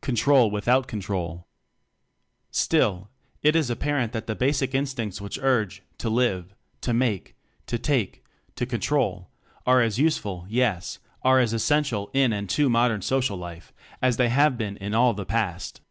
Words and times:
Control 0.00 0.50
Without 0.50 0.86
Control. 0.86 1.46
Still, 2.50 3.10
it 3.42 3.54
is 3.54 3.68
apparent 3.68 4.14
that 4.14 4.26
the 4.26 4.34
basic 4.34 4.74
instincts 4.74 5.20
which 5.20 5.38
urge 5.38 5.82
"to 5.98 6.08
live," 6.08 6.54
"to 6.80 6.94
make," 6.94 7.36
"to 7.66 7.78
take," 7.78 8.24
"to 8.56 8.64
control," 8.64 9.28
are 9.66 9.82
as 9.82 9.98
useful, 9.98 10.46
yes, 10.48 10.98
are 11.20 11.40
as 11.40 11.52
essential 11.52 12.10
in 12.14 12.32
and 12.32 12.48
to 12.48 12.70
modern 12.70 13.02
social 13.02 13.36
life 13.36 13.70
as 14.00 14.16
they 14.16 14.30
have 14.30 14.56
been 14.56 14.78
in 14.78 14.94
all 14.94 15.12
the 15.12 15.26
past. 15.26 15.82